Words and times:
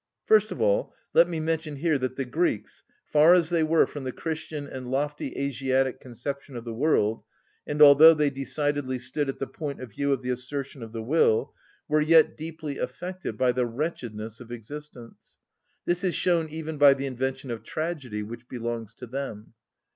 First 0.25 0.51
of 0.51 0.59
all, 0.59 0.95
let 1.13 1.29
me 1.29 1.39
mention 1.39 1.75
here 1.75 1.99
that 1.99 2.15
the 2.15 2.25
Greeks, 2.25 2.81
far 3.05 3.35
as 3.35 3.51
they 3.51 3.61
were 3.61 3.85
from 3.85 4.03
the 4.03 4.11
Christian 4.11 4.65
and 4.65 4.87
lofty 4.89 5.37
Asiatic 5.37 5.99
conception 5.99 6.55
of 6.55 6.65
the 6.65 6.73
world, 6.73 7.21
and 7.67 7.83
although 7.83 8.15
they 8.15 8.31
decidedly 8.31 8.97
stood 8.97 9.29
at 9.29 9.37
the 9.37 9.45
point 9.45 9.79
of 9.79 9.91
view 9.91 10.11
of 10.11 10.23
the 10.23 10.31
assertion 10.31 10.81
of 10.81 10.91
the 10.91 11.03
will, 11.03 11.53
were 11.87 12.01
yet 12.01 12.35
deeply 12.35 12.79
affected 12.79 13.37
by 13.37 13.51
the 13.51 13.67
wretchedness 13.67 14.39
of 14.39 14.51
existence. 14.51 15.37
This 15.85 16.03
is 16.03 16.15
shown 16.15 16.49
even 16.49 16.79
by 16.79 16.95
the 16.95 17.05
invention 17.05 17.51
of 17.51 17.61
tragedy, 17.61 18.23
which 18.23 18.47
belongs 18.49 18.95
to 18.95 19.05
them. 19.05 19.53